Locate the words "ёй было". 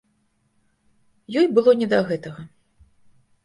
1.41-1.77